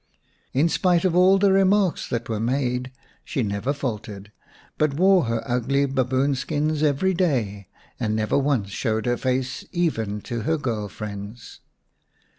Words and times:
In 0.51 0.67
spite 0.67 1.05
of 1.05 1.15
all 1.15 1.37
the 1.37 1.51
remarks 1.53 2.09
that 2.09 2.27
were 2.27 2.39
made 2.39 2.91
she 3.23 3.43
never 3.43 3.71
faltered, 3.71 4.31
but 4.79 4.95
wore 4.95 5.25
her 5.25 5.43
ugly 5.45 5.85
baboon 5.85 6.33
skins 6.33 6.81
every 6.81 7.13
day, 7.13 7.67
and 7.99 8.15
never 8.15 8.35
once 8.35 8.71
showed 8.71 9.05
her 9.05 9.15
face 9.17 9.63
even 9.71 10.19
to 10.21 10.41
her 10.41 10.57
girl 10.57 10.87
friends. 10.89 11.59